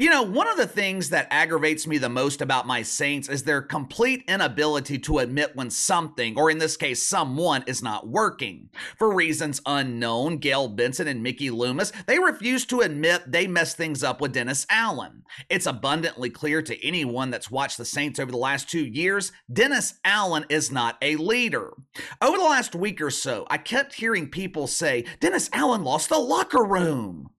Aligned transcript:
You 0.00 0.10
know, 0.10 0.24
one 0.24 0.48
of 0.48 0.56
the 0.56 0.66
things 0.66 1.10
that 1.10 1.28
aggravates 1.30 1.86
me 1.86 1.98
the 1.98 2.08
most 2.08 2.42
about 2.42 2.66
my 2.66 2.82
Saints 2.82 3.28
is 3.28 3.44
their 3.44 3.62
complete 3.62 4.24
inability 4.26 4.98
to 4.98 5.20
admit 5.20 5.54
when 5.54 5.70
something, 5.70 6.36
or 6.36 6.50
in 6.50 6.58
this 6.58 6.76
case, 6.76 7.06
someone, 7.06 7.62
is 7.68 7.80
not 7.80 8.08
working. 8.08 8.70
For 8.98 9.14
reasons 9.14 9.60
unknown, 9.64 10.38
Gayle 10.38 10.66
Benson 10.66 11.06
and 11.06 11.22
Mickey 11.22 11.48
Loomis, 11.48 11.92
they 12.08 12.18
refuse 12.18 12.66
to 12.66 12.80
admit 12.80 13.30
they 13.30 13.46
messed 13.46 13.76
things 13.76 14.02
up 14.02 14.20
with 14.20 14.32
Dennis 14.32 14.66
Allen. 14.68 15.22
It's 15.48 15.66
abundantly 15.66 16.28
clear 16.28 16.60
to 16.60 16.84
anyone 16.84 17.30
that's 17.30 17.52
watched 17.52 17.78
the 17.78 17.84
Saints 17.84 18.18
over 18.18 18.32
the 18.32 18.36
last 18.36 18.68
two 18.68 18.84
years, 18.84 19.30
Dennis 19.52 19.94
Allen 20.04 20.44
is 20.48 20.72
not 20.72 20.98
a 21.02 21.14
leader. 21.14 21.72
Over 22.20 22.36
the 22.36 22.42
last 22.42 22.74
week 22.74 23.00
or 23.00 23.10
so, 23.10 23.46
I 23.48 23.58
kept 23.58 23.94
hearing 23.94 24.28
people 24.28 24.66
say, 24.66 25.04
Dennis 25.20 25.48
Allen 25.52 25.84
lost 25.84 26.08
the 26.08 26.18
locker 26.18 26.64
room. 26.64 27.30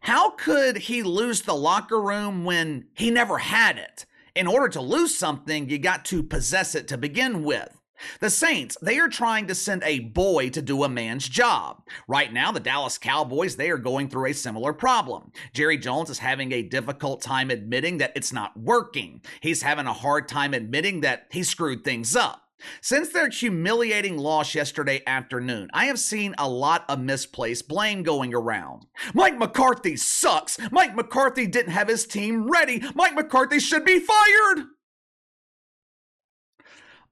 How 0.00 0.30
could 0.30 0.78
he 0.78 1.02
lose 1.02 1.42
the 1.42 1.54
locker 1.54 2.00
room 2.00 2.44
when 2.44 2.86
he 2.94 3.10
never 3.10 3.38
had 3.38 3.76
it? 3.76 4.06
In 4.34 4.46
order 4.46 4.68
to 4.70 4.80
lose 4.80 5.16
something, 5.16 5.68
you 5.68 5.78
got 5.78 6.04
to 6.06 6.22
possess 6.22 6.74
it 6.74 6.88
to 6.88 6.96
begin 6.96 7.44
with. 7.44 7.80
The 8.20 8.30
Saints, 8.30 8.78
they 8.80 8.98
are 8.98 9.08
trying 9.08 9.46
to 9.48 9.54
send 9.54 9.82
a 9.82 9.98
boy 10.00 10.48
to 10.50 10.62
do 10.62 10.84
a 10.84 10.88
man's 10.88 11.28
job. 11.28 11.82
Right 12.08 12.32
now, 12.32 12.50
the 12.50 12.60
Dallas 12.60 12.96
Cowboys, 12.96 13.56
they 13.56 13.68
are 13.70 13.76
going 13.76 14.08
through 14.08 14.30
a 14.30 14.34
similar 14.34 14.72
problem. 14.72 15.32
Jerry 15.52 15.76
Jones 15.76 16.08
is 16.08 16.20
having 16.20 16.52
a 16.52 16.62
difficult 16.62 17.20
time 17.20 17.50
admitting 17.50 17.98
that 17.98 18.12
it's 18.16 18.32
not 18.32 18.58
working. 18.58 19.20
He's 19.40 19.62
having 19.62 19.86
a 19.86 19.92
hard 19.92 20.28
time 20.28 20.54
admitting 20.54 21.02
that 21.02 21.26
he 21.30 21.42
screwed 21.42 21.84
things 21.84 22.16
up. 22.16 22.42
Since 22.80 23.10
their 23.10 23.28
humiliating 23.28 24.18
loss 24.18 24.54
yesterday 24.54 25.02
afternoon, 25.06 25.68
I 25.72 25.86
have 25.86 25.98
seen 25.98 26.34
a 26.38 26.48
lot 26.48 26.84
of 26.88 27.00
misplaced 27.00 27.68
blame 27.68 28.02
going 28.02 28.34
around. 28.34 28.86
Mike 29.14 29.38
McCarthy 29.38 29.96
sucks. 29.96 30.58
Mike 30.70 30.94
McCarthy 30.94 31.46
didn't 31.46 31.72
have 31.72 31.88
his 31.88 32.06
team 32.06 32.50
ready. 32.50 32.82
Mike 32.94 33.14
McCarthy 33.14 33.58
should 33.58 33.84
be 33.84 34.00
fired. 34.00 34.66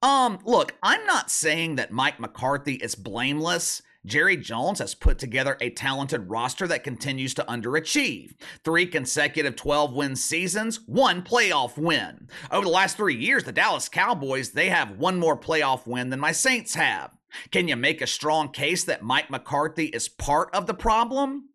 Um, 0.00 0.38
look, 0.44 0.74
I'm 0.82 1.04
not 1.06 1.30
saying 1.30 1.76
that 1.76 1.90
Mike 1.90 2.20
McCarthy 2.20 2.74
is 2.74 2.94
blameless. 2.94 3.82
Jerry 4.08 4.38
Jones 4.38 4.78
has 4.78 4.94
put 4.94 5.18
together 5.18 5.58
a 5.60 5.70
talented 5.70 6.30
roster 6.30 6.66
that 6.66 6.82
continues 6.82 7.34
to 7.34 7.44
underachieve. 7.44 8.32
Three 8.64 8.86
consecutive 8.86 9.54
12 9.54 9.92
win 9.92 10.16
seasons, 10.16 10.80
one 10.86 11.22
playoff 11.22 11.76
win. 11.76 12.28
Over 12.50 12.64
the 12.64 12.72
last 12.72 12.96
three 12.96 13.16
years, 13.16 13.44
the 13.44 13.52
Dallas 13.52 13.88
Cowboys, 13.88 14.52
they 14.52 14.70
have 14.70 14.92
one 14.92 15.18
more 15.18 15.38
playoff 15.38 15.86
win 15.86 16.08
than 16.08 16.20
my 16.20 16.32
Saints 16.32 16.74
have. 16.74 17.10
Can 17.50 17.68
you 17.68 17.76
make 17.76 18.00
a 18.00 18.06
strong 18.06 18.50
case 18.50 18.84
that 18.84 19.02
Mike 19.02 19.30
McCarthy 19.30 19.86
is 19.86 20.08
part 20.08 20.48
of 20.54 20.66
the 20.66 20.74
problem? 20.74 21.50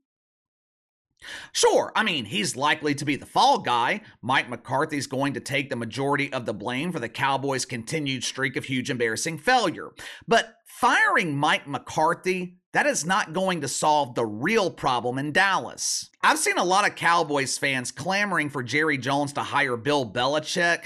Sure, 1.52 1.92
I 1.96 2.04
mean, 2.04 2.26
he's 2.26 2.56
likely 2.56 2.96
to 2.96 3.06
be 3.06 3.16
the 3.16 3.26
fall 3.26 3.60
guy. 3.60 4.02
Mike 4.22 4.50
McCarthy's 4.50 5.08
going 5.08 5.34
to 5.34 5.40
take 5.40 5.70
the 5.70 5.76
majority 5.76 6.32
of 6.32 6.46
the 6.46 6.54
blame 6.54 6.92
for 6.92 7.00
the 7.00 7.10
Cowboys' 7.10 7.66
continued 7.66 8.24
streak 8.24 8.56
of 8.56 8.66
huge 8.66 8.90
embarrassing 8.90 9.38
failure. 9.38 9.92
But 10.28 10.56
firing 10.66 11.36
Mike 11.36 11.68
McCarthy, 11.68 12.58
that 12.74 12.86
is 12.86 13.06
not 13.06 13.34
going 13.34 13.62
to 13.62 13.68
solve 13.68 14.16
the 14.16 14.26
real 14.26 14.72
problem 14.72 15.18
in 15.18 15.32
Dallas. 15.32 16.10
I've 16.24 16.40
seen 16.40 16.58
a 16.58 16.64
lot 16.64 16.88
of 16.88 16.96
Cowboys 16.96 17.58
fans 17.58 17.92
clamoring 17.92 18.50
for 18.50 18.64
Jerry 18.64 18.98
Jones 18.98 19.34
to 19.34 19.44
hire 19.44 19.78
Bill 19.78 20.10
Belichick. 20.10 20.86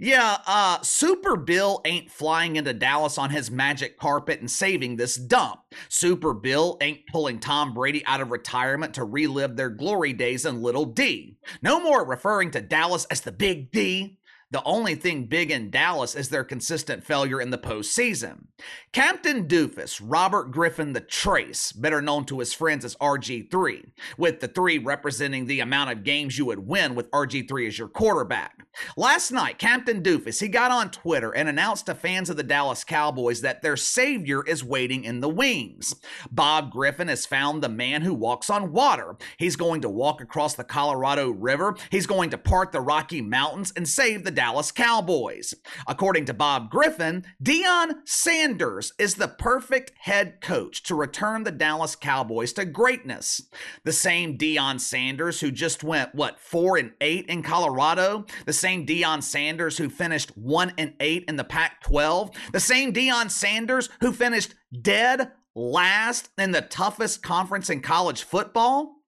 Yeah, 0.00 0.38
uh, 0.46 0.80
Super 0.82 1.36
Bill 1.36 1.80
ain't 1.84 2.08
flying 2.08 2.54
into 2.54 2.72
Dallas 2.72 3.18
on 3.18 3.30
his 3.30 3.50
magic 3.50 3.98
carpet 3.98 4.38
and 4.38 4.48
saving 4.48 4.94
this 4.94 5.16
dump. 5.16 5.60
Super 5.88 6.32
Bill 6.34 6.78
ain't 6.80 7.06
pulling 7.08 7.40
Tom 7.40 7.74
Brady 7.74 8.06
out 8.06 8.20
of 8.20 8.30
retirement 8.30 8.94
to 8.94 9.02
relive 9.02 9.56
their 9.56 9.70
glory 9.70 10.12
days 10.12 10.46
in 10.46 10.62
Little 10.62 10.84
D. 10.84 11.36
No 11.62 11.80
more 11.80 12.06
referring 12.06 12.52
to 12.52 12.60
Dallas 12.60 13.06
as 13.06 13.22
the 13.22 13.32
Big 13.32 13.72
D. 13.72 14.17
The 14.50 14.64
only 14.64 14.94
thing 14.94 15.26
big 15.26 15.50
in 15.50 15.70
Dallas 15.70 16.14
is 16.14 16.30
their 16.30 16.42
consistent 16.42 17.04
failure 17.04 17.38
in 17.38 17.50
the 17.50 17.58
postseason. 17.58 18.46
Captain 18.92 19.46
Doofus, 19.46 20.00
Robert 20.02 20.50
Griffin 20.50 20.94
the 20.94 21.02
Trace, 21.02 21.70
better 21.70 22.00
known 22.00 22.24
to 22.24 22.38
his 22.38 22.54
friends 22.54 22.82
as 22.82 22.96
RG3, 22.96 23.90
with 24.16 24.40
the 24.40 24.48
three 24.48 24.78
representing 24.78 25.44
the 25.44 25.60
amount 25.60 25.90
of 25.90 26.02
games 26.02 26.38
you 26.38 26.46
would 26.46 26.66
win 26.66 26.94
with 26.94 27.10
RG3 27.10 27.68
as 27.68 27.78
your 27.78 27.88
quarterback. 27.88 28.64
Last 28.96 29.32
night, 29.32 29.58
Captain 29.58 30.02
Doofus, 30.02 30.40
he 30.40 30.48
got 30.48 30.70
on 30.70 30.90
Twitter 30.90 31.30
and 31.30 31.46
announced 31.46 31.84
to 31.86 31.94
fans 31.94 32.30
of 32.30 32.38
the 32.38 32.42
Dallas 32.42 32.84
Cowboys 32.84 33.42
that 33.42 33.60
their 33.60 33.76
savior 33.76 34.42
is 34.46 34.64
waiting 34.64 35.04
in 35.04 35.20
the 35.20 35.28
wings. 35.28 35.94
Bob 36.30 36.70
Griffin 36.70 37.08
has 37.08 37.26
found 37.26 37.62
the 37.62 37.68
man 37.68 38.00
who 38.00 38.14
walks 38.14 38.48
on 38.48 38.72
water. 38.72 39.16
He's 39.36 39.56
going 39.56 39.82
to 39.82 39.90
walk 39.90 40.22
across 40.22 40.54
the 40.54 40.64
Colorado 40.64 41.28
River. 41.30 41.76
He's 41.90 42.06
going 42.06 42.30
to 42.30 42.38
part 42.38 42.72
the 42.72 42.80
Rocky 42.80 43.20
Mountains 43.20 43.74
and 43.76 43.86
save 43.86 44.24
the 44.24 44.37
Dallas 44.38 44.70
Cowboys. 44.70 45.52
According 45.88 46.26
to 46.26 46.32
Bob 46.32 46.70
Griffin, 46.70 47.24
Deion 47.42 47.94
Sanders 48.04 48.92
is 48.96 49.16
the 49.16 49.26
perfect 49.26 49.90
head 49.98 50.40
coach 50.40 50.84
to 50.84 50.94
return 50.94 51.42
the 51.42 51.50
Dallas 51.50 51.96
Cowboys 51.96 52.52
to 52.52 52.64
greatness. 52.64 53.42
The 53.82 53.90
same 53.90 54.38
Deion 54.38 54.78
Sanders 54.78 55.40
who 55.40 55.50
just 55.50 55.82
went, 55.82 56.14
what, 56.14 56.38
4 56.38 56.76
and 56.76 56.92
8 57.00 57.26
in 57.26 57.42
Colorado? 57.42 58.26
The 58.46 58.52
same 58.52 58.86
Deion 58.86 59.24
Sanders 59.24 59.76
who 59.76 59.90
finished 59.90 60.30
1 60.36 60.72
and 60.78 60.94
8 61.00 61.24
in 61.26 61.34
the 61.34 61.42
Pac 61.42 61.82
12? 61.82 62.30
The 62.52 62.60
same 62.60 62.92
Deion 62.92 63.32
Sanders 63.32 63.88
who 64.00 64.12
finished 64.12 64.54
dead 64.80 65.32
last 65.56 66.28
in 66.38 66.52
the 66.52 66.62
toughest 66.62 67.24
conference 67.24 67.70
in 67.70 67.80
college 67.80 68.22
football? 68.22 68.98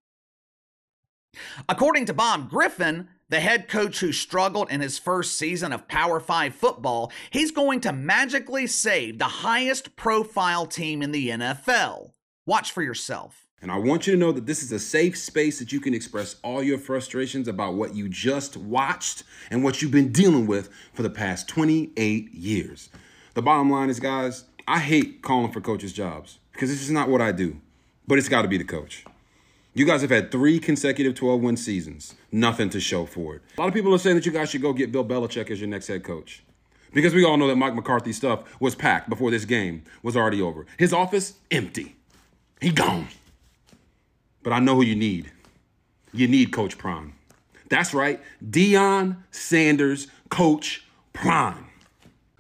According 1.69 2.07
to 2.07 2.15
Bob 2.15 2.51
Griffin, 2.51 3.07
the 3.31 3.41
head 3.41 3.69
coach 3.69 4.01
who 4.01 4.13
struggled 4.13 4.71
in 4.71 4.81
his 4.81 4.99
first 4.99 5.39
season 5.39 5.73
of 5.73 5.89
Power 5.89 6.21
5 6.21 6.55
football, 6.55 7.11
he's 7.31 7.53
going 7.53 7.81
to 7.81 7.93
magically 7.93 8.67
save 8.67 9.19
the 9.19 9.25
highest 9.25 9.97
profile 9.97 10.67
team 10.67 11.01
in 11.01 11.13
the 11.13 11.31
NFL. 11.31 12.11
Watch 12.45 12.73
for 12.73 12.83
yourself. 12.83 13.47
And 13.63 13.71
I 13.71 13.79
want 13.79 14.07
you 14.07 14.15
to 14.15 14.19
know 14.19 14.33
that 14.33 14.47
this 14.47 14.63
is 14.63 14.73
a 14.73 14.79
safe 14.79 15.17
space 15.17 15.59
that 15.59 15.71
you 15.71 15.81
can 15.81 15.95
express 15.95 16.37
all 16.43 16.63
your 16.63 16.79
frustrations 16.79 17.47
about 17.47 17.75
what 17.75 17.95
you 17.95 18.09
just 18.09 18.57
watched 18.57 19.23
and 19.51 19.63
what 19.63 19.81
you've 19.81 19.91
been 19.91 20.13
dealing 20.13 20.47
with 20.47 20.71
for 20.93 21.03
the 21.03 21.11
past 21.11 21.47
28 21.49 22.33
years. 22.33 22.89
The 23.35 23.43
bottom 23.43 23.71
line 23.71 23.91
is, 23.91 24.01
guys, 24.01 24.45
I 24.67 24.81
hate 24.81 25.23
calling 25.23 25.53
for 25.53 25.61
coaches' 25.61 25.93
jobs 25.93 26.39
because 26.53 26.71
this 26.71 26.83
is 26.83 26.91
not 26.91 27.09
what 27.09 27.21
I 27.21 27.33
do, 27.33 27.61
but 28.09 28.19
it's 28.19 28.29
got 28.29 28.43
to 28.43 28.49
be 28.49 28.59
the 28.59 28.65
coach. 28.65 29.05
You 29.73 29.87
guys 29.87 30.01
have 30.03 30.11
had 30.11 30.33
three 30.33 30.59
consecutive 30.59 31.15
12 31.15 31.41
win 31.41 31.57
seasons, 31.57 32.15
nothing 32.33 32.71
to 32.71 32.81
show 32.81 33.07
for 33.07 33.37
it. 33.37 33.43
A 33.57 33.61
lot 33.61 33.69
of 33.69 33.75
people 33.75 33.95
are 33.95 33.99
saying 33.99 34.17
that 34.17 34.27
you 34.27 34.33
guys 34.33 34.51
should 34.51 34.63
go 34.63 34.73
get 34.73 34.91
Bill 34.91 35.05
Belichick 35.05 35.51
as 35.51 35.61
your 35.61 35.69
next 35.69 35.87
head 35.87 36.03
coach. 36.03 36.43
Because 36.93 37.15
we 37.15 37.25
all 37.25 37.37
know 37.37 37.47
that 37.47 37.55
Mike 37.55 37.77
McCarthy 37.77 38.13
stuff 38.13 38.61
was 38.61 38.75
packed 38.75 39.09
before 39.09 39.31
this 39.31 39.45
game 39.45 39.85
was 40.03 40.17
already 40.17 40.43
over. 40.43 40.67
His 40.77 40.93
office, 40.93 41.35
empty. 41.53 41.95
He 42.61 42.73
gone. 42.73 43.07
But 44.43 44.53
I 44.53 44.59
know 44.59 44.75
who 44.75 44.83
you 44.83 44.97
need. 44.97 45.31
You 46.13 46.27
need 46.27 46.53
Coach 46.53 46.77
Prime. 46.77 47.15
That's 47.69 47.95
right, 47.95 48.21
Deion 48.45 49.19
Sanders, 49.31 50.09
Coach 50.31 50.85
Prime. 51.13 51.70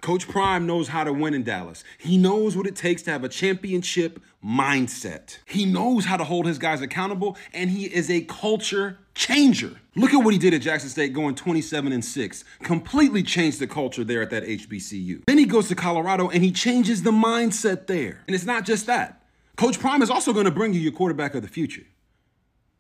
Coach 0.01 0.29
Prime 0.29 0.67
knows 0.67 0.89
how 0.89 1.05
to 1.05 1.13
win 1.13 1.35
in 1.35 1.43
Dallas. 1.43 1.85
He 1.99 2.17
knows 2.17 2.57
what 2.57 2.67
it 2.67 2.77
takes 2.77 3.03
to 3.03 3.11
have 3.11 3.25
a 3.25 3.29
championship 3.29 4.21
mindset. 4.45 5.39
He 5.47 5.67
knows 5.67 6.07
how 6.07 6.17
to 6.17 6.25
hold 6.25 6.47
his 6.47 6.59
guys 6.59 6.81
accountable, 6.81 7.37
and 7.53 7.71
he 7.71 7.85
is 7.85 8.11
a 8.11 8.23
culture 8.23 8.99
changer. 9.15 9.77
Look 9.97 10.15
at 10.15 10.25
what 10.25 10.33
he 10.33 10.39
did 10.39 10.55
at 10.55 10.63
Jackson 10.63 10.89
State 10.89 11.13
going 11.13 11.35
27 11.35 11.93
and 11.93 12.05
6. 12.05 12.45
Completely 12.63 13.23
changed 13.23 13.59
the 13.59 13.67
culture 13.67 14.05
there 14.05 14.23
at 14.23 14.31
that 14.31 14.45
HBCU. 14.45 15.25
Then 15.27 15.37
he 15.37 15.45
goes 15.45 15.69
to 15.69 15.75
Colorado 15.75 16.29
and 16.29 16.43
he 16.43 16.53
changes 16.53 17.03
the 17.03 17.11
mindset 17.11 17.87
there. 17.87 18.23
And 18.27 18.35
it's 18.35 18.47
not 18.47 18.65
just 18.65 18.87
that. 18.87 19.23
Coach 19.57 19.79
Prime 19.79 20.01
is 20.01 20.09
also 20.09 20.33
going 20.33 20.47
to 20.47 20.51
bring 20.51 20.73
you 20.73 20.81
your 20.81 20.93
quarterback 20.93 21.35
of 21.35 21.43
the 21.43 21.49
future. 21.49 21.85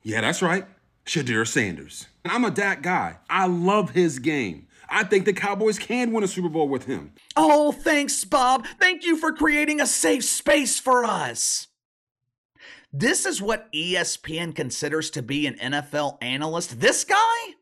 Yeah, 0.02 0.22
that's 0.22 0.40
right. 0.40 0.64
Shedeur 1.04 1.46
Sanders. 1.46 2.06
And 2.24 2.32
I'm 2.32 2.44
a 2.44 2.50
Dak 2.50 2.82
guy. 2.82 3.18
I 3.28 3.46
love 3.46 3.90
his 3.90 4.18
game. 4.18 4.66
I 4.90 5.04
think 5.04 5.24
the 5.24 5.32
Cowboys 5.32 5.78
can 5.78 6.12
win 6.12 6.24
a 6.24 6.28
Super 6.28 6.48
Bowl 6.48 6.68
with 6.68 6.84
him. 6.84 7.12
Oh, 7.36 7.70
thanks, 7.70 8.24
Bob. 8.24 8.66
Thank 8.80 9.04
you 9.04 9.16
for 9.16 9.32
creating 9.32 9.80
a 9.80 9.86
safe 9.86 10.24
space 10.24 10.80
for 10.80 11.04
us. 11.04 11.68
This 12.92 13.24
is 13.24 13.40
what 13.40 13.72
ESPN 13.72 14.54
considers 14.54 15.10
to 15.10 15.22
be 15.22 15.46
an 15.46 15.54
NFL 15.54 16.18
analyst. 16.20 16.80
This 16.80 17.04
guy? 17.04 17.54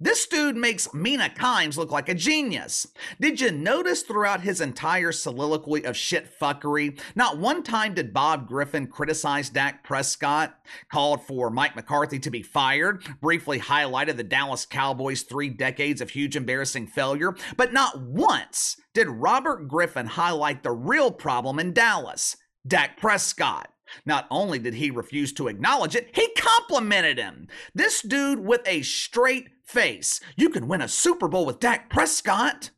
This 0.00 0.28
dude 0.28 0.56
makes 0.56 0.94
Mina 0.94 1.28
Kimes 1.28 1.76
look 1.76 1.90
like 1.90 2.08
a 2.08 2.14
genius. 2.14 2.86
Did 3.20 3.40
you 3.40 3.50
notice 3.50 4.02
throughout 4.02 4.42
his 4.42 4.60
entire 4.60 5.10
soliloquy 5.10 5.84
of 5.84 5.96
shit 5.96 6.38
fuckery, 6.38 7.00
not 7.16 7.38
one 7.38 7.64
time 7.64 7.94
did 7.94 8.12
Bob 8.12 8.46
Griffin 8.46 8.86
criticize 8.86 9.50
Dak 9.50 9.82
Prescott, 9.82 10.56
called 10.88 11.24
for 11.24 11.50
Mike 11.50 11.74
McCarthy 11.74 12.20
to 12.20 12.30
be 12.30 12.42
fired, 12.42 13.04
briefly 13.20 13.58
highlighted 13.58 14.16
the 14.16 14.22
Dallas 14.22 14.64
Cowboys' 14.64 15.22
three 15.22 15.48
decades 15.48 16.00
of 16.00 16.10
huge 16.10 16.36
embarrassing 16.36 16.86
failure, 16.86 17.34
but 17.56 17.72
not 17.72 18.00
once 18.00 18.76
did 18.94 19.08
Robert 19.08 19.66
Griffin 19.66 20.06
highlight 20.06 20.62
the 20.62 20.70
real 20.70 21.10
problem 21.10 21.58
in 21.58 21.72
Dallas 21.72 22.36
Dak 22.64 22.98
Prescott. 22.98 23.68
Not 24.04 24.26
only 24.30 24.58
did 24.58 24.74
he 24.74 24.90
refuse 24.90 25.32
to 25.34 25.48
acknowledge 25.48 25.94
it, 25.94 26.10
he 26.14 26.28
complimented 26.36 27.18
him. 27.18 27.48
This 27.74 28.02
dude 28.02 28.40
with 28.40 28.66
a 28.66 28.82
straight 28.82 29.48
face. 29.64 30.20
You 30.36 30.50
can 30.50 30.68
win 30.68 30.80
a 30.80 30.88
Super 30.88 31.28
Bowl 31.28 31.46
with 31.46 31.60
Dak 31.60 31.90
Prescott. 31.90 32.70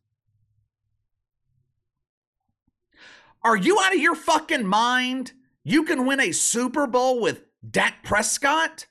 Are 3.42 3.56
you 3.56 3.80
out 3.80 3.94
of 3.94 4.00
your 4.00 4.14
fucking 4.14 4.66
mind? 4.66 5.32
You 5.64 5.84
can 5.84 6.04
win 6.04 6.20
a 6.20 6.32
Super 6.32 6.86
Bowl 6.86 7.20
with 7.20 7.44
Dak 7.68 8.02
Prescott? 8.04 8.86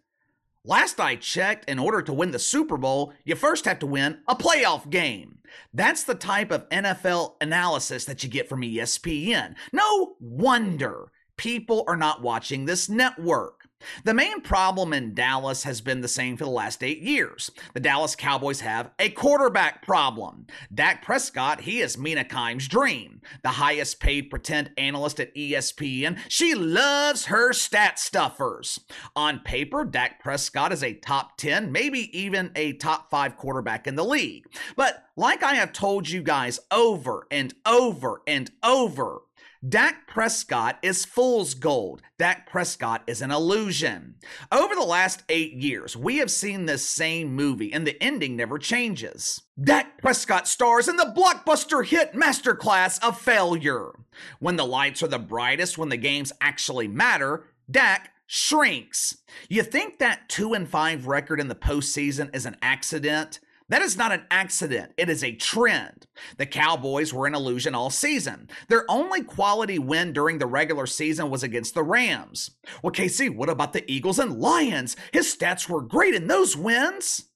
Last 0.66 1.00
I 1.00 1.16
checked, 1.16 1.70
in 1.70 1.80
order 1.80 2.02
to 2.02 2.14
win 2.14 2.32
the 2.32 2.40
Super 2.40 2.78
Bowl, 2.78 3.14
you 3.24 3.36
first 3.36 3.66
have 3.66 3.80
to 3.80 3.86
win 3.86 4.20
a 4.28 4.36
playoff 4.36 4.90
game. 4.90 5.40
That's 5.74 6.04
the 6.04 6.16
type 6.16 6.52
of 6.52 6.68
NFL 6.70 7.36
analysis 7.42 8.06
that 8.06 8.24
you 8.24 8.30
get 8.30 8.50
from 8.50 8.62
ESPN. 8.62 9.56
No 9.72 10.16
wonder 10.20 11.12
people 11.40 11.86
are 11.88 11.96
not 11.96 12.22
watching 12.22 12.66
this 12.66 12.90
network. 12.90 13.70
The 14.04 14.14
main 14.14 14.42
problem 14.42 14.92
in 14.92 15.14
Dallas 15.14 15.64
has 15.64 15.80
been 15.80 16.02
the 16.02 16.10
same 16.10 16.36
for 16.36 16.44
the 16.44 16.50
last 16.50 16.84
eight 16.84 17.00
years. 17.00 17.50
The 17.74 17.80
Dallas 17.80 18.14
Cowboys 18.14 18.60
have 18.60 18.92
a 19.00 19.10
quarterback 19.10 19.82
problem. 19.82 20.48
Dak 20.74 21.02
Prescott, 21.02 21.62
he 21.62 21.80
is 21.80 21.98
Mina 21.98 22.26
Kimes' 22.26 22.68
dream. 22.68 23.22
The 23.42 23.50
highest 23.50 24.02
paid 24.02 24.30
pretend 24.30 24.72
analyst 24.78 25.22
at 25.22 25.34
ESPN, 25.34 26.20
she 26.28 26.56
loves 26.56 27.28
her 27.28 27.54
stat 27.54 28.00
stuffers. 28.00 28.82
On 29.16 29.40
paper, 29.40 29.86
Dak 29.86 30.20
Prescott 30.20 30.74
is 30.74 30.84
a 30.84 30.94
top 30.94 31.38
10, 31.38 31.72
maybe 31.72 32.10
even 32.18 32.52
a 32.58 32.74
top 32.74 33.10
5 33.10 33.38
quarterback 33.38 33.88
in 33.88 33.96
the 33.96 34.04
league. 34.04 34.46
But 34.76 35.06
like 35.16 35.42
I 35.42 35.56
have 35.56 35.72
told 35.72 36.10
you 36.10 36.22
guys 36.22 36.60
over 36.70 37.28
and 37.32 37.54
over 37.66 38.22
and 38.28 38.52
over, 38.62 39.22
Dak 39.68 40.08
Prescott 40.08 40.80
is 40.82 41.04
fool's 41.04 41.54
gold. 41.54 42.02
Dak 42.18 42.50
Prescott 42.50 43.04
is 43.08 43.22
an 43.22 43.30
illusion. 43.30 44.16
Over 44.54 44.74
the 44.74 44.82
last 44.84 45.24
eight 45.28 45.52
years, 45.54 45.98
we 45.98 46.18
have 46.18 46.32
seen 46.32 46.66
this 46.66 46.88
same 46.88 47.36
movie, 47.36 47.74
and 47.74 47.86
the 47.86 48.02
ending 48.02 48.38
never 48.38 48.58
changes. 48.58 49.42
Dak 49.62 49.98
Prescott 50.02 50.48
stars 50.48 50.88
in 50.88 50.96
the 50.96 51.14
blockbuster 51.14 51.86
hit 51.86 52.14
masterclass 52.14 53.04
of 53.04 53.20
failure. 53.20 53.92
When 54.40 54.56
the 54.56 54.66
lights 54.66 55.04
are 55.04 55.10
the 55.10 55.20
brightest, 55.20 55.78
when 55.78 55.90
the 55.90 55.98
games 55.98 56.32
actually 56.40 56.88
matter, 56.88 57.44
Dak 57.70 58.12
shrinks. 58.28 59.18
You 59.50 59.64
think 59.64 60.00
that 60.00 60.30
2 60.30 60.54
and 60.54 60.70
5 60.70 61.06
record 61.06 61.42
in 61.42 61.50
the 61.50 61.56
postseason 61.56 62.34
is 62.34 62.46
an 62.46 62.56
accident? 62.62 63.42
That 63.70 63.82
is 63.82 63.98
not 63.98 64.12
an 64.12 64.24
accident. 64.32 64.94
It 64.98 65.10
is 65.10 65.24
a 65.24 65.36
trend. 65.36 66.08
The 66.38 66.46
Cowboys 66.46 67.14
were 67.14 67.28
an 67.28 67.36
illusion 67.36 67.76
all 67.76 67.90
season. 67.90 68.50
Their 68.68 68.84
only 68.90 69.24
quality 69.24 69.80
win 69.80 70.12
during 70.12 70.40
the 70.40 70.48
regular 70.48 70.88
season 70.88 71.30
was 71.30 71.44
against 71.44 71.76
the 71.76 71.84
Rams. 71.84 72.52
Well, 72.84 72.92
KC, 72.92 73.36
what 73.36 73.50
about 73.50 73.74
the 73.74 73.90
Eagles 73.90 74.20
and 74.20 74.40
Lions? 74.40 74.96
His 75.14 75.34
stats 75.34 75.70
were 75.70 75.82
great 75.82 76.16
in 76.16 76.28
those 76.28 76.58
wins. 76.58 77.29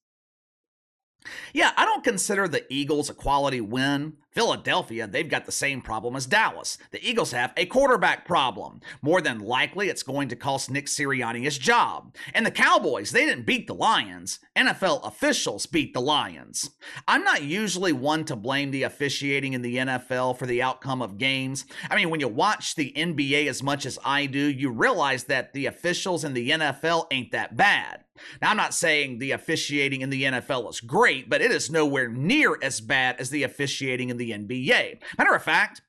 Yeah, 1.53 1.71
I 1.77 1.85
don't 1.85 2.03
consider 2.03 2.47
the 2.47 2.65
Eagles 2.73 3.09
a 3.09 3.13
quality 3.13 3.61
win. 3.61 4.13
Philadelphia, 4.33 5.05
they've 5.05 5.29
got 5.29 5.45
the 5.45 5.51
same 5.51 5.79
problem 5.79 6.15
as 6.15 6.25
Dallas. 6.25 6.79
The 6.91 7.07
Eagles 7.07 7.31
have 7.31 7.53
a 7.55 7.67
quarterback 7.67 8.25
problem. 8.25 8.81
More 9.01 9.21
than 9.21 9.39
likely, 9.39 9.89
it's 9.89 10.01
going 10.01 10.27
to 10.29 10.35
cost 10.35 10.71
Nick 10.71 10.87
Sirianni 10.87 11.43
his 11.43 11.59
job. 11.59 12.15
And 12.33 12.43
the 12.43 12.51
Cowboys, 12.51 13.11
they 13.11 13.25
didn't 13.25 13.45
beat 13.45 13.67
the 13.67 13.75
Lions. 13.75 14.39
NFL 14.55 15.05
officials 15.05 15.67
beat 15.67 15.93
the 15.93 16.01
Lions. 16.01 16.71
I'm 17.07 17.23
not 17.23 17.43
usually 17.43 17.93
one 17.93 18.25
to 18.25 18.35
blame 18.35 18.71
the 18.71 18.83
officiating 18.83 19.53
in 19.53 19.61
the 19.61 19.77
NFL 19.77 20.37
for 20.37 20.47
the 20.47 20.63
outcome 20.63 21.03
of 21.03 21.19
games. 21.19 21.65
I 21.89 21.95
mean, 21.95 22.09
when 22.09 22.19
you 22.19 22.27
watch 22.27 22.73
the 22.73 22.91
NBA 22.95 23.47
as 23.47 23.61
much 23.61 23.85
as 23.85 23.99
I 24.03 24.25
do, 24.25 24.39
you 24.39 24.71
realize 24.71 25.25
that 25.25 25.53
the 25.53 25.67
officials 25.67 26.23
in 26.23 26.33
the 26.33 26.49
NFL 26.49 27.05
ain't 27.11 27.31
that 27.31 27.55
bad. 27.55 28.02
Now, 28.41 28.51
I'm 28.51 28.57
not 28.57 28.73
saying 28.73 29.17
the 29.17 29.31
officiating 29.31 30.01
in 30.01 30.09
the 30.09 30.23
NFL 30.23 30.69
is 30.69 30.79
great, 30.79 31.29
but 31.29 31.41
it 31.41 31.51
is 31.51 31.71
nowhere 31.71 32.07
near 32.07 32.57
as 32.61 32.79
bad 32.79 33.19
as 33.19 33.29
the 33.29 33.43
officiating 33.43 34.09
in 34.09 34.17
the 34.17 34.31
NBA. 34.31 35.01
Matter 35.17 35.33
of 35.33 35.43
fact, 35.43 35.81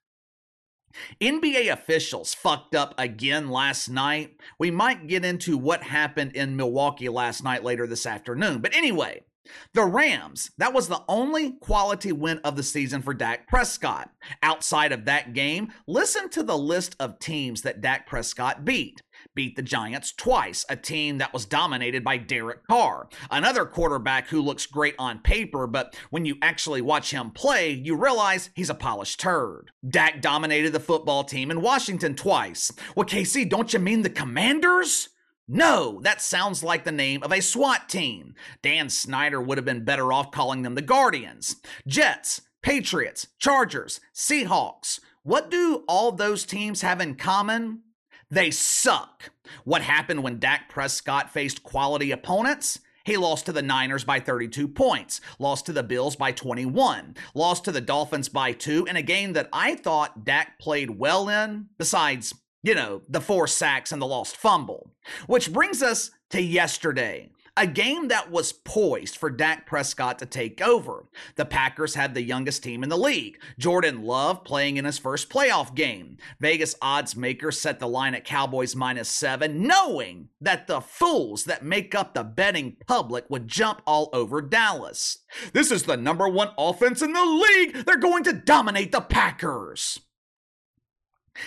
NBA 1.20 1.72
officials 1.72 2.34
fucked 2.34 2.74
up 2.74 2.94
again 2.98 3.50
last 3.50 3.88
night. 3.88 4.36
We 4.58 4.70
might 4.70 5.06
get 5.06 5.24
into 5.24 5.58
what 5.58 5.82
happened 5.82 6.32
in 6.34 6.56
Milwaukee 6.56 7.08
last 7.08 7.42
night 7.42 7.64
later 7.64 7.86
this 7.86 8.06
afternoon. 8.06 8.60
But 8.60 8.74
anyway, 8.74 9.22
the 9.74 9.84
Rams, 9.84 10.50
that 10.58 10.72
was 10.72 10.88
the 10.88 11.02
only 11.08 11.52
quality 11.52 12.12
win 12.12 12.38
of 12.38 12.56
the 12.56 12.62
season 12.62 13.02
for 13.02 13.12
Dak 13.12 13.46
Prescott. 13.48 14.10
Outside 14.42 14.92
of 14.92 15.04
that 15.04 15.34
game, 15.34 15.72
listen 15.86 16.30
to 16.30 16.42
the 16.42 16.56
list 16.56 16.96
of 16.98 17.18
teams 17.18 17.62
that 17.62 17.80
Dak 17.80 18.06
Prescott 18.06 18.64
beat 18.64 19.02
beat 19.34 19.56
the 19.56 19.62
Giants 19.62 20.12
twice, 20.12 20.64
a 20.68 20.76
team 20.76 21.18
that 21.18 21.32
was 21.32 21.46
dominated 21.46 22.04
by 22.04 22.16
Derek 22.16 22.66
Carr. 22.66 23.08
Another 23.30 23.64
quarterback 23.66 24.28
who 24.28 24.40
looks 24.40 24.66
great 24.66 24.94
on 24.98 25.18
paper, 25.20 25.66
but 25.66 25.96
when 26.10 26.24
you 26.24 26.36
actually 26.42 26.80
watch 26.80 27.10
him 27.10 27.30
play, 27.30 27.70
you 27.70 27.96
realize 27.96 28.50
he's 28.54 28.70
a 28.70 28.74
polished 28.74 29.20
turd. 29.20 29.70
Dak 29.88 30.20
dominated 30.20 30.72
the 30.72 30.80
football 30.80 31.24
team 31.24 31.50
in 31.50 31.60
Washington 31.60 32.14
twice. 32.14 32.72
Well, 32.94 33.06
KC, 33.06 33.48
don't 33.48 33.72
you 33.72 33.78
mean 33.78 34.02
the 34.02 34.10
Commanders? 34.10 35.08
No, 35.46 36.00
that 36.02 36.22
sounds 36.22 36.62
like 36.62 36.84
the 36.84 36.92
name 36.92 37.22
of 37.22 37.30
a 37.30 37.42
SWAT 37.42 37.88
team. 37.88 38.34
Dan 38.62 38.88
Snyder 38.88 39.40
would 39.40 39.58
have 39.58 39.64
been 39.64 39.84
better 39.84 40.10
off 40.12 40.30
calling 40.30 40.62
them 40.62 40.74
the 40.74 40.82
Guardians. 40.82 41.56
Jets, 41.86 42.40
Patriots, 42.62 43.26
Chargers, 43.38 44.00
Seahawks. 44.14 45.00
What 45.22 45.50
do 45.50 45.84
all 45.86 46.12
those 46.12 46.44
teams 46.44 46.80
have 46.80 47.00
in 47.00 47.16
common? 47.16 47.82
They 48.30 48.50
suck. 48.50 49.30
What 49.64 49.82
happened 49.82 50.22
when 50.22 50.38
Dak 50.38 50.68
Prescott 50.68 51.30
faced 51.30 51.62
quality 51.62 52.10
opponents? 52.10 52.80
He 53.04 53.18
lost 53.18 53.44
to 53.46 53.52
the 53.52 53.62
Niners 53.62 54.02
by 54.02 54.18
32 54.18 54.66
points, 54.66 55.20
lost 55.38 55.66
to 55.66 55.72
the 55.72 55.82
Bills 55.82 56.16
by 56.16 56.32
21, 56.32 57.16
lost 57.34 57.64
to 57.64 57.72
the 57.72 57.82
Dolphins 57.82 58.30
by 58.30 58.52
2 58.52 58.86
in 58.86 58.96
a 58.96 59.02
game 59.02 59.34
that 59.34 59.50
I 59.52 59.74
thought 59.74 60.24
Dak 60.24 60.58
played 60.58 60.98
well 60.98 61.28
in, 61.28 61.66
besides, 61.76 62.34
you 62.62 62.74
know, 62.74 63.02
the 63.06 63.20
four 63.20 63.46
sacks 63.46 63.92
and 63.92 64.00
the 64.00 64.06
lost 64.06 64.38
fumble. 64.38 64.90
Which 65.26 65.52
brings 65.52 65.82
us 65.82 66.12
to 66.30 66.40
yesterday. 66.40 67.30
A 67.56 67.68
game 67.68 68.08
that 68.08 68.32
was 68.32 68.52
poised 68.52 69.16
for 69.16 69.30
Dak 69.30 69.64
Prescott 69.64 70.18
to 70.18 70.26
take 70.26 70.60
over. 70.60 71.06
The 71.36 71.44
Packers 71.44 71.94
had 71.94 72.12
the 72.12 72.22
youngest 72.22 72.64
team 72.64 72.82
in 72.82 72.88
the 72.88 72.98
league. 72.98 73.40
Jordan 73.60 74.02
Love 74.02 74.42
playing 74.42 74.76
in 74.76 74.84
his 74.84 74.98
first 74.98 75.30
playoff 75.30 75.72
game. 75.72 76.16
Vegas 76.40 76.74
odds 76.82 77.14
makers 77.14 77.60
set 77.60 77.78
the 77.78 77.86
line 77.86 78.16
at 78.16 78.24
Cowboys 78.24 78.74
minus 78.74 79.08
seven, 79.08 79.68
knowing 79.68 80.30
that 80.40 80.66
the 80.66 80.80
fools 80.80 81.44
that 81.44 81.64
make 81.64 81.94
up 81.94 82.12
the 82.12 82.24
betting 82.24 82.76
public 82.88 83.24
would 83.30 83.46
jump 83.46 83.82
all 83.86 84.10
over 84.12 84.42
Dallas. 84.42 85.18
This 85.52 85.70
is 85.70 85.84
the 85.84 85.96
number 85.96 86.28
one 86.28 86.50
offense 86.58 87.02
in 87.02 87.12
the 87.12 87.24
league. 87.24 87.84
They're 87.84 87.98
going 87.98 88.24
to 88.24 88.32
dominate 88.32 88.90
the 88.90 89.00
Packers. 89.00 90.00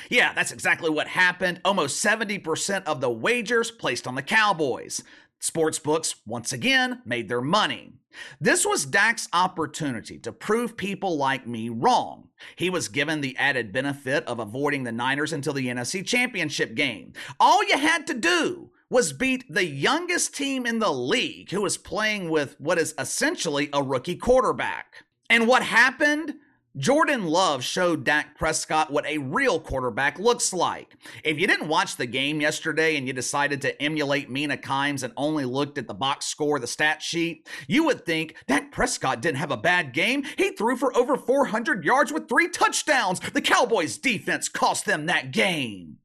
Yeah, 0.10 0.34
that's 0.34 0.52
exactly 0.52 0.90
what 0.90 1.08
happened. 1.08 1.62
Almost 1.64 2.04
70% 2.04 2.84
of 2.84 3.02
the 3.02 3.10
wagers 3.10 3.72
placed 3.72 4.08
on 4.08 4.16
the 4.16 4.22
Cowboys. 4.22 5.02
Sportsbooks, 5.42 6.16
once 6.26 6.52
again, 6.52 7.02
made 7.06 7.30
their 7.30 7.42
money. 7.42 7.94
This 8.42 8.66
was 8.66 8.86
Dak's 8.86 9.28
opportunity 9.34 10.18
to 10.20 10.32
prove 10.32 10.78
people 10.78 11.18
like 11.18 11.46
me 11.46 11.70
wrong. 11.70 12.30
He 12.56 12.70
was 12.70 12.88
given 12.88 13.22
the 13.22 13.38
added 13.38 13.72
benefit 13.72 14.26
of 14.26 14.40
avoiding 14.40 14.84
the 14.84 14.92
Niners 14.92 15.34
until 15.34 15.54
the 15.54 15.68
NFC 15.68 16.06
Championship 16.06 16.74
game. 16.76 17.14
All 17.40 17.64
you 17.64 17.78
had 17.78 18.08
to 18.08 18.14
do 18.14 18.72
was 18.90 19.14
beat 19.14 19.44
the 19.50 19.66
youngest 19.66 20.36
team 20.36 20.66
in 20.66 20.80
the 20.80 20.92
league 20.92 21.52
who 21.52 21.62
was 21.62 21.78
playing 21.78 22.30
with 22.30 22.56
what 22.60 22.78
is 22.78 22.96
essentially 22.98 23.70
a 23.74 23.84
rookie 23.84 24.16
quarterback. 24.16 25.04
And 25.30 25.48
what 25.48 25.62
happened? 25.62 26.36
Jordan 26.78 27.26
Love 27.26 27.64
showed 27.64 28.04
Dak 28.04 28.38
Prescott 28.38 28.92
what 28.92 29.06
a 29.08 29.18
real 29.18 29.60
quarterback 29.60 30.20
looks 30.20 30.54
like. 30.54 30.96
If 31.24 31.40
you 31.40 31.48
didn't 31.48 31.70
watch 31.70 31.96
the 31.96 32.06
game 32.06 32.40
yesterday 32.40 32.98
and 32.98 33.08
you 33.08 33.14
decided 33.14 33.64
to 33.64 33.82
emulate 33.82 34.30
Mina 34.30 34.58
Kimes 34.58 35.02
and 35.02 35.12
only 35.18 35.44
looked 35.44 35.80
at 35.80 35.88
the 35.88 35.96
box 35.96 36.28
score, 36.28 36.60
the 36.60 36.68
stat 36.68 37.02
sheet, 37.02 37.48
you 37.68 37.84
would 37.86 38.06
think 38.06 38.36
Dak 38.48 38.72
Prescott 38.72 39.22
didn't 39.22 39.40
have 39.40 39.50
a 39.50 39.58
bad 39.58 39.92
game. 39.92 40.24
He 40.38 40.52
threw 40.52 40.78
for 40.78 40.96
over 40.96 41.18
400 41.18 41.84
yards 41.84 42.14
with 42.14 42.30
three 42.30 42.48
touchdowns. 42.48 43.20
The 43.20 43.42
Cowboys' 43.42 43.98
defense 43.98 44.48
cost 44.48 44.86
them 44.86 45.08
that 45.08 45.32
game. 45.32 45.98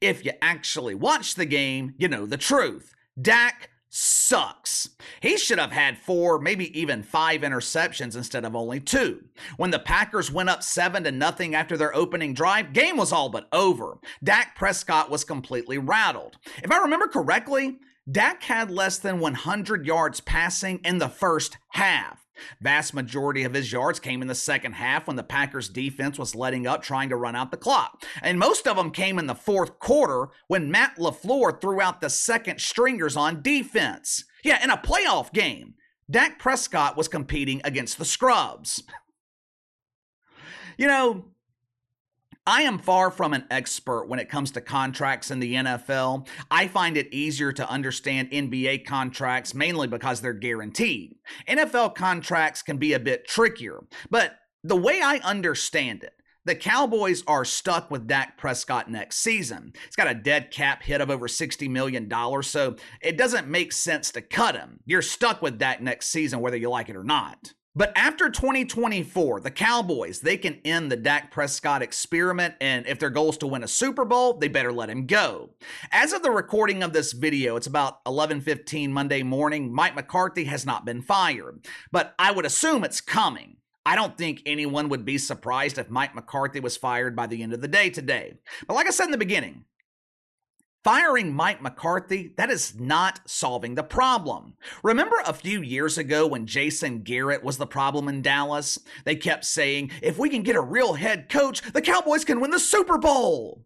If 0.00 0.24
you 0.24 0.32
actually 0.40 0.94
watch 0.94 1.34
the 1.34 1.46
game, 1.46 1.94
you 1.98 2.08
know 2.08 2.24
the 2.24 2.36
truth. 2.38 2.94
Dak 3.20 3.70
sucks. 3.88 4.90
He 5.20 5.36
should 5.36 5.58
have 5.58 5.72
had 5.72 5.98
four, 5.98 6.38
maybe 6.38 6.78
even 6.78 7.02
five 7.02 7.42
interceptions 7.42 8.16
instead 8.16 8.44
of 8.44 8.56
only 8.56 8.80
two. 8.80 9.24
When 9.56 9.70
the 9.70 9.78
Packers 9.78 10.30
went 10.30 10.48
up 10.48 10.62
seven 10.62 11.04
to 11.04 11.12
nothing 11.12 11.54
after 11.54 11.76
their 11.76 11.94
opening 11.94 12.34
drive, 12.34 12.72
game 12.72 12.96
was 12.96 13.12
all 13.12 13.28
but 13.28 13.48
over. 13.52 13.98
Dak 14.22 14.56
Prescott 14.56 15.10
was 15.10 15.24
completely 15.24 15.78
rattled. 15.78 16.36
If 16.62 16.70
I 16.70 16.78
remember 16.78 17.08
correctly, 17.08 17.78
Dak 18.10 18.42
had 18.44 18.70
less 18.70 18.98
than 18.98 19.18
100 19.18 19.86
yards 19.86 20.20
passing 20.20 20.80
in 20.84 20.98
the 20.98 21.08
first 21.08 21.56
half. 21.70 22.25
Vast 22.60 22.94
majority 22.94 23.44
of 23.44 23.54
his 23.54 23.72
yards 23.72 24.00
came 24.00 24.22
in 24.22 24.28
the 24.28 24.34
second 24.34 24.72
half 24.72 25.06
when 25.06 25.16
the 25.16 25.22
Packers 25.22 25.68
defense 25.68 26.18
was 26.18 26.34
letting 26.34 26.66
up 26.66 26.82
trying 26.82 27.08
to 27.08 27.16
run 27.16 27.36
out 27.36 27.50
the 27.50 27.56
clock. 27.56 28.04
And 28.22 28.38
most 28.38 28.66
of 28.66 28.76
them 28.76 28.90
came 28.90 29.18
in 29.18 29.26
the 29.26 29.34
fourth 29.34 29.78
quarter 29.78 30.28
when 30.48 30.70
Matt 30.70 30.96
LaFleur 30.96 31.60
threw 31.60 31.80
out 31.80 32.00
the 32.00 32.10
second 32.10 32.60
stringers 32.60 33.16
on 33.16 33.42
defense. 33.42 34.24
Yeah, 34.44 34.62
in 34.62 34.70
a 34.70 34.76
playoff 34.76 35.32
game. 35.32 35.74
Dak 36.10 36.38
Prescott 36.38 36.96
was 36.96 37.08
competing 37.08 37.60
against 37.64 37.98
the 37.98 38.04
scrubs. 38.04 38.82
You 40.78 40.86
know, 40.86 41.24
I 42.48 42.62
am 42.62 42.78
far 42.78 43.10
from 43.10 43.32
an 43.32 43.44
expert 43.50 44.06
when 44.06 44.20
it 44.20 44.28
comes 44.28 44.52
to 44.52 44.60
contracts 44.60 45.32
in 45.32 45.40
the 45.40 45.54
NFL. 45.54 46.28
I 46.48 46.68
find 46.68 46.96
it 46.96 47.12
easier 47.12 47.50
to 47.50 47.68
understand 47.68 48.30
NBA 48.30 48.86
contracts 48.86 49.52
mainly 49.52 49.88
because 49.88 50.20
they're 50.20 50.32
guaranteed. 50.32 51.16
NFL 51.48 51.96
contracts 51.96 52.62
can 52.62 52.76
be 52.76 52.92
a 52.92 53.00
bit 53.00 53.26
trickier, 53.26 53.80
but 54.10 54.36
the 54.62 54.76
way 54.76 55.00
I 55.02 55.16
understand 55.24 56.04
it, 56.04 56.12
the 56.44 56.54
Cowboys 56.54 57.24
are 57.26 57.44
stuck 57.44 57.90
with 57.90 58.06
Dak 58.06 58.38
Prescott 58.38 58.88
next 58.88 59.16
season. 59.16 59.72
He's 59.84 59.96
got 59.96 60.08
a 60.08 60.14
dead 60.14 60.52
cap 60.52 60.84
hit 60.84 61.00
of 61.00 61.10
over 61.10 61.26
$60 61.26 61.68
million, 61.68 62.08
so 62.44 62.76
it 63.02 63.18
doesn't 63.18 63.48
make 63.48 63.72
sense 63.72 64.12
to 64.12 64.22
cut 64.22 64.54
him. 64.54 64.78
You're 64.86 65.02
stuck 65.02 65.42
with 65.42 65.58
Dak 65.58 65.82
next 65.82 66.10
season, 66.10 66.38
whether 66.38 66.56
you 66.56 66.70
like 66.70 66.88
it 66.88 66.94
or 66.94 67.02
not. 67.02 67.54
But 67.76 67.92
after 67.94 68.30
2024, 68.30 69.40
the 69.40 69.50
Cowboys, 69.50 70.20
they 70.20 70.38
can 70.38 70.62
end 70.64 70.90
the 70.90 70.96
Dak 70.96 71.30
Prescott 71.30 71.82
experiment. 71.82 72.54
And 72.58 72.86
if 72.86 72.98
their 72.98 73.10
goal 73.10 73.28
is 73.28 73.36
to 73.38 73.46
win 73.46 73.62
a 73.62 73.68
Super 73.68 74.06
Bowl, 74.06 74.38
they 74.38 74.48
better 74.48 74.72
let 74.72 74.88
him 74.88 75.04
go. 75.04 75.50
As 75.92 76.14
of 76.14 76.22
the 76.22 76.30
recording 76.30 76.82
of 76.82 76.94
this 76.94 77.12
video, 77.12 77.54
it's 77.54 77.66
about 77.66 78.02
11:15 78.06 78.92
Monday 78.92 79.22
morning. 79.22 79.74
Mike 79.74 79.94
McCarthy 79.94 80.44
has 80.44 80.64
not 80.64 80.86
been 80.86 81.02
fired, 81.02 81.66
but 81.92 82.14
I 82.18 82.32
would 82.32 82.46
assume 82.46 82.82
it's 82.82 83.02
coming. 83.02 83.58
I 83.84 83.94
don't 83.94 84.16
think 84.16 84.40
anyone 84.46 84.88
would 84.88 85.04
be 85.04 85.18
surprised 85.18 85.76
if 85.76 85.90
Mike 85.90 86.14
McCarthy 86.14 86.60
was 86.60 86.78
fired 86.78 87.14
by 87.14 87.26
the 87.26 87.42
end 87.42 87.52
of 87.52 87.60
the 87.60 87.68
day 87.68 87.90
today. 87.90 88.38
But 88.66 88.74
like 88.74 88.86
I 88.86 88.90
said 88.90 89.04
in 89.04 89.10
the 89.10 89.18
beginning, 89.18 89.64
Firing 90.86 91.34
Mike 91.34 91.60
McCarthy, 91.60 92.32
that 92.36 92.48
is 92.48 92.78
not 92.78 93.18
solving 93.28 93.74
the 93.74 93.82
problem. 93.82 94.54
Remember 94.84 95.16
a 95.26 95.32
few 95.32 95.60
years 95.60 95.98
ago 95.98 96.28
when 96.28 96.46
Jason 96.46 97.00
Garrett 97.02 97.42
was 97.42 97.58
the 97.58 97.66
problem 97.66 98.08
in 98.08 98.22
Dallas? 98.22 98.78
They 99.04 99.16
kept 99.16 99.44
saying, 99.46 99.90
if 100.00 100.16
we 100.16 100.28
can 100.28 100.44
get 100.44 100.54
a 100.54 100.60
real 100.60 100.92
head 100.92 101.28
coach, 101.28 101.60
the 101.72 101.82
Cowboys 101.82 102.24
can 102.24 102.38
win 102.38 102.52
the 102.52 102.60
Super 102.60 102.98
Bowl. 102.98 103.64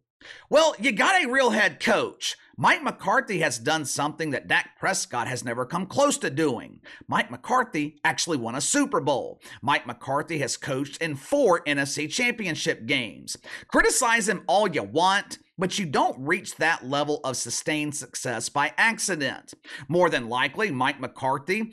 Well, 0.48 0.74
you 0.80 0.92
got 0.92 1.22
a 1.22 1.28
real 1.28 1.50
head 1.50 1.78
coach. 1.78 2.38
Mike 2.56 2.82
McCarthy 2.82 3.40
has 3.40 3.58
done 3.58 3.84
something 3.84 4.30
that 4.30 4.48
Dak 4.48 4.78
Prescott 4.78 5.28
has 5.28 5.44
never 5.44 5.66
come 5.66 5.84
close 5.84 6.16
to 6.18 6.30
doing. 6.30 6.80
Mike 7.06 7.30
McCarthy 7.30 8.00
actually 8.02 8.38
won 8.38 8.54
a 8.54 8.60
Super 8.62 9.00
Bowl. 9.00 9.42
Mike 9.60 9.86
McCarthy 9.86 10.38
has 10.38 10.56
coached 10.56 10.96
in 11.02 11.16
four 11.16 11.62
NFC 11.64 12.10
championship 12.10 12.86
games. 12.86 13.36
Criticize 13.68 14.26
him 14.26 14.42
all 14.46 14.68
you 14.68 14.82
want 14.82 15.38
but 15.60 15.78
you 15.78 15.86
don't 15.86 16.18
reach 16.18 16.56
that 16.56 16.86
level 16.86 17.20
of 17.22 17.36
sustained 17.36 17.94
success 17.94 18.48
by 18.48 18.72
accident. 18.76 19.54
More 19.88 20.10
than 20.10 20.28
likely, 20.28 20.70
Mike 20.70 20.98
McCarthy, 20.98 21.72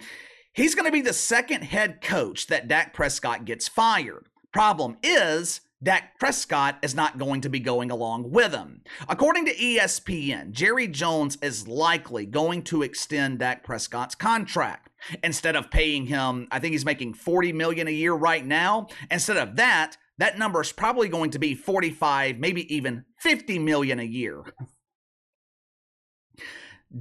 he's 0.53 0.75
going 0.75 0.85
to 0.85 0.91
be 0.91 1.01
the 1.01 1.13
second 1.13 1.63
head 1.63 2.01
coach 2.01 2.47
that 2.47 2.67
Dak 2.67 2.93
Prescott 2.93 3.45
gets 3.45 3.67
fired. 3.67 4.27
Problem 4.51 4.97
is, 5.01 5.61
Dak 5.81 6.19
Prescott 6.19 6.79
is 6.81 6.95
not 6.95 7.19
going 7.19 7.41
to 7.41 7.49
be 7.49 7.59
going 7.59 7.91
along 7.91 8.31
with 8.31 8.51
him. 8.51 8.81
According 9.07 9.45
to 9.45 9.55
ESPN, 9.55 10.51
Jerry 10.51 10.87
Jones 10.87 11.37
is 11.41 11.67
likely 11.67 12.25
going 12.25 12.63
to 12.63 12.81
extend 12.81 13.39
Dak 13.39 13.63
Prescott's 13.63 14.15
contract. 14.15 14.89
Instead 15.23 15.55
of 15.55 15.69
paying 15.69 16.07
him, 16.07 16.47
I 16.49 16.59
think 16.59 16.71
he's 16.71 16.83
making 16.83 17.13
40 17.13 17.53
million 17.53 17.87
a 17.87 17.91
year 17.91 18.13
right 18.13 18.43
now. 18.43 18.87
Instead 19.11 19.37
of 19.37 19.55
that, 19.57 19.97
that 20.17 20.37
number 20.37 20.61
is 20.61 20.71
probably 20.71 21.09
going 21.09 21.31
to 21.31 21.39
be 21.39 21.55
45, 21.55 22.37
maybe 22.37 22.73
even 22.73 23.05
50 23.19 23.59
million 23.59 23.99
a 23.99 24.03
year. 24.03 24.43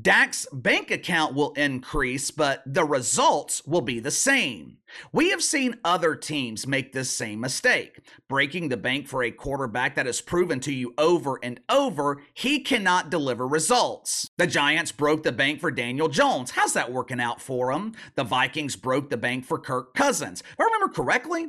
Dak's 0.02 0.48
bank 0.52 0.90
account 0.90 1.34
will 1.34 1.52
increase, 1.52 2.32
but 2.32 2.60
the 2.66 2.84
results 2.84 3.64
will 3.66 3.80
be 3.80 4.00
the 4.00 4.10
same. 4.10 4.78
We 5.12 5.30
have 5.30 5.42
seen 5.42 5.78
other 5.84 6.16
teams 6.16 6.66
make 6.66 6.92
this 6.92 7.10
same 7.10 7.38
mistake, 7.38 8.00
breaking 8.28 8.68
the 8.68 8.76
bank 8.76 9.06
for 9.06 9.22
a 9.22 9.30
quarterback 9.30 9.94
that 9.94 10.06
has 10.06 10.20
proven 10.20 10.58
to 10.60 10.72
you 10.72 10.92
over 10.98 11.38
and 11.40 11.60
over 11.68 12.20
he 12.34 12.60
cannot 12.60 13.10
deliver 13.10 13.46
results. 13.46 14.28
The 14.38 14.48
Giants 14.48 14.90
broke 14.90 15.22
the 15.22 15.30
bank 15.30 15.60
for 15.60 15.70
Daniel 15.70 16.08
Jones. 16.08 16.50
How's 16.50 16.72
that 16.72 16.92
working 16.92 17.20
out 17.20 17.40
for 17.40 17.70
him? 17.70 17.92
The 18.16 18.24
Vikings 18.24 18.74
broke 18.74 19.08
the 19.08 19.16
bank 19.16 19.44
for 19.44 19.58
Kirk 19.58 19.94
Cousins. 19.94 20.40
If 20.40 20.60
I 20.60 20.64
remember 20.64 20.92
correctly, 20.92 21.46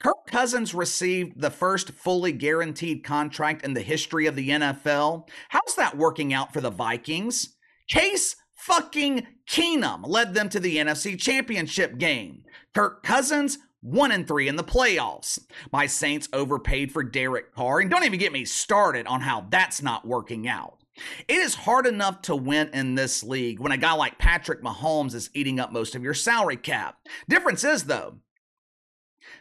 Kirk 0.00 0.26
Cousins 0.28 0.74
received 0.74 1.40
the 1.40 1.50
first 1.50 1.90
fully 1.90 2.30
guaranteed 2.30 3.02
contract 3.02 3.64
in 3.64 3.74
the 3.74 3.80
history 3.80 4.26
of 4.26 4.36
the 4.36 4.50
NFL. 4.50 5.28
How's 5.48 5.74
that 5.74 5.96
working 5.96 6.32
out 6.32 6.52
for 6.52 6.60
the 6.60 6.70
Vikings? 6.70 7.56
Case 7.88 8.36
fucking 8.54 9.26
Keenum 9.48 10.06
led 10.06 10.34
them 10.34 10.48
to 10.50 10.60
the 10.60 10.76
NFC 10.76 11.18
Championship 11.18 11.98
game. 11.98 12.44
Kirk 12.74 13.02
Cousins 13.02 13.58
one 13.80 14.12
and 14.12 14.26
three 14.26 14.48
in 14.48 14.56
the 14.56 14.64
playoffs. 14.64 15.38
My 15.72 15.86
Saints 15.86 16.28
overpaid 16.32 16.92
for 16.92 17.02
Derek 17.02 17.54
Carr, 17.54 17.80
and 17.80 17.90
don't 17.90 18.04
even 18.04 18.18
get 18.18 18.32
me 18.32 18.44
started 18.44 19.06
on 19.06 19.20
how 19.20 19.46
that's 19.50 19.82
not 19.82 20.06
working 20.06 20.48
out. 20.48 20.78
It 21.28 21.36
is 21.36 21.54
hard 21.54 21.86
enough 21.86 22.22
to 22.22 22.34
win 22.34 22.70
in 22.72 22.96
this 22.96 23.22
league 23.22 23.60
when 23.60 23.70
a 23.70 23.76
guy 23.76 23.92
like 23.92 24.18
Patrick 24.18 24.62
Mahomes 24.62 25.14
is 25.14 25.30
eating 25.32 25.60
up 25.60 25.72
most 25.72 25.94
of 25.94 26.02
your 26.02 26.14
salary 26.14 26.56
cap. 26.56 26.96
Difference 27.28 27.62
is, 27.62 27.84
though, 27.84 28.18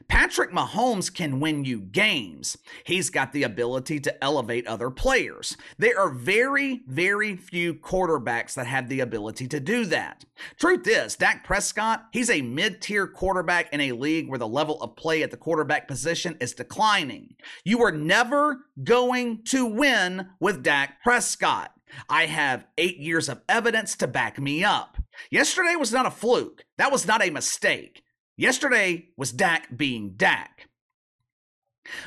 Patrick 0.08 0.52
Mahomes 0.52 1.14
can 1.14 1.40
win 1.40 1.66
you 1.66 1.80
games. 1.80 2.58
He's 2.86 3.10
got 3.10 3.34
the 3.34 3.44
ability 3.44 4.00
to 4.02 4.24
elevate 4.24 4.68
other 4.68 4.90
players. 4.90 5.58
There 5.78 6.00
are 6.00 6.10
very, 6.10 6.84
very 6.88 7.36
few 7.36 7.74
quarterbacks 7.74 8.54
that 8.54 8.68
have 8.68 8.90
the 8.90 9.02
ability 9.02 9.48
to 9.50 9.60
do 9.60 9.86
that. 9.86 10.26
Truth 10.58 10.88
is, 10.88 11.16
Dak 11.16 11.44
Prescott, 11.44 12.06
he's 12.12 12.30
a 12.30 12.42
mid 12.42 12.82
tier 12.82 13.08
quarterback 13.08 13.74
in 13.74 13.82
a 13.82 13.92
league 13.92 14.30
where 14.30 14.40
the 14.40 14.48
level 14.48 14.82
of 14.82 14.96
play 14.96 15.24
at 15.24 15.32
the 15.32 15.38
quarterback 15.38 15.88
position 15.88 16.38
is 16.40 16.54
declining. 16.54 17.36
You 17.64 17.84
are 17.84 17.92
never 17.92 18.66
going 18.84 19.44
to 19.46 19.66
win 19.66 20.30
with 20.40 20.64
Dak 20.64 21.02
Prescott. 21.04 21.72
I 22.10 22.26
have 22.26 22.66
eight 22.78 22.98
years 22.98 23.30
of 23.30 23.42
evidence 23.48 23.96
to 23.98 24.08
back 24.08 24.40
me 24.40 24.64
up. 24.64 24.98
Yesterday 25.32 25.76
was 25.76 25.92
not 25.92 26.06
a 26.06 26.12
fluke. 26.12 26.66
That 26.78 26.92
was 26.92 27.08
not 27.08 27.26
a 27.26 27.30
mistake. 27.30 28.04
Yesterday 28.40 29.10
was 29.18 29.32
Dak 29.32 29.76
being 29.76 30.12
Dak. 30.16 30.70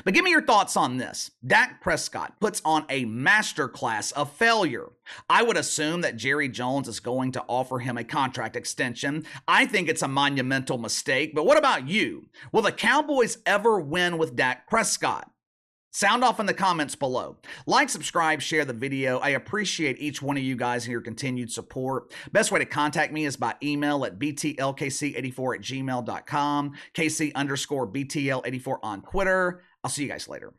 But 0.05 0.13
give 0.13 0.23
me 0.23 0.31
your 0.31 0.45
thoughts 0.45 0.77
on 0.77 0.95
this. 0.95 1.31
Dak 1.45 1.81
Prescott 1.81 2.39
puts 2.39 2.61
on 2.63 2.85
a 2.87 3.05
masterclass 3.05 4.13
of 4.13 4.31
failure. 4.31 4.91
I 5.29 5.43
would 5.43 5.57
assume 5.57 5.99
that 6.01 6.15
Jerry 6.15 6.47
Jones 6.47 6.87
is 6.87 7.01
going 7.01 7.33
to 7.33 7.43
offer 7.49 7.79
him 7.79 7.97
a 7.97 8.05
contract 8.05 8.55
extension. 8.55 9.25
I 9.45 9.65
think 9.65 9.89
it's 9.89 10.03
a 10.03 10.07
monumental 10.07 10.77
mistake, 10.77 11.35
but 11.35 11.45
what 11.45 11.57
about 11.57 11.89
you? 11.89 12.29
Will 12.53 12.61
the 12.61 12.71
Cowboys 12.71 13.39
ever 13.45 13.81
win 13.81 14.17
with 14.17 14.37
Dak 14.37 14.69
Prescott? 14.69 15.29
Sound 15.93 16.23
off 16.23 16.39
in 16.39 16.45
the 16.45 16.53
comments 16.53 16.95
below. 16.95 17.35
Like, 17.65 17.89
subscribe, 17.89 18.41
share 18.41 18.63
the 18.63 18.71
video. 18.71 19.19
I 19.19 19.29
appreciate 19.29 19.99
each 19.99 20.21
one 20.21 20.37
of 20.37 20.43
you 20.43 20.55
guys 20.55 20.85
and 20.85 20.91
your 20.93 21.01
continued 21.01 21.51
support. 21.51 22.13
Best 22.31 22.49
way 22.49 22.59
to 22.59 22.65
contact 22.65 23.11
me 23.11 23.25
is 23.25 23.35
by 23.35 23.55
email 23.61 24.05
at 24.05 24.17
btlkc84 24.17 25.55
at 25.55 25.61
gmail.com, 25.61 26.71
kc 26.93 27.35
underscore 27.35 27.87
btl84 27.87 28.79
on 28.81 29.01
Twitter. 29.01 29.61
I'll 29.83 29.91
see 29.91 30.03
you 30.03 30.09
guys 30.09 30.29
later. 30.29 30.53